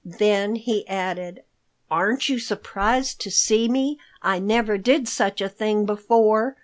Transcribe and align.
Then 0.03 0.55
he 0.55 0.87
added, 0.87 1.43
"Aren't 1.91 2.27
you 2.27 2.39
surprised 2.39 3.21
to 3.21 3.29
see 3.29 3.67
me? 3.69 3.99
I 4.23 4.39
never 4.39 4.79
did 4.79 5.07
such 5.07 5.41
a 5.41 5.47
thing 5.47 5.85
before. 5.85 6.57